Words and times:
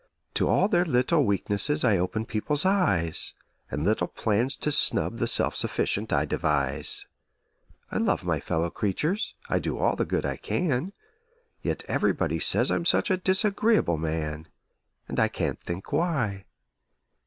To 0.33 0.47
all 0.47 0.67
their 0.67 0.83
little 0.83 1.23
weaknesses 1.27 1.83
I 1.83 1.97
open 1.99 2.25
people's 2.25 2.65
eyes 2.65 3.35
And 3.69 3.83
little 3.83 4.07
plans 4.07 4.55
to 4.55 4.71
snub 4.71 5.19
the 5.19 5.27
self 5.27 5.55
sufficient 5.55 6.11
I 6.11 6.25
devise; 6.25 7.05
I 7.91 7.99
love 7.99 8.23
my 8.23 8.39
fellow 8.39 8.71
creatures 8.71 9.35
I 9.47 9.59
do 9.59 9.77
all 9.77 9.95
the 9.95 10.05
good 10.07 10.25
I 10.25 10.37
can 10.37 10.93
Yet 11.61 11.85
everybody 11.87 12.39
say 12.39 12.65
I'm 12.71 12.83
such 12.83 13.11
a 13.11 13.17
disagreeable 13.17 13.97
man! 13.97 14.47
And 15.07 15.19
I 15.19 15.27
can't 15.27 15.61
think 15.61 15.91
why! 15.93 16.45